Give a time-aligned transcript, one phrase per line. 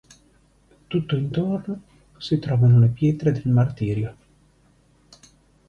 [0.87, 1.81] Tutto intorno
[2.17, 4.15] si trovano le pietre del martirio.